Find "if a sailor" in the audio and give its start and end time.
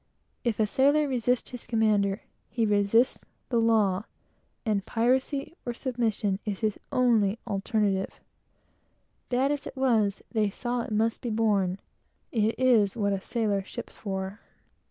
0.43-1.07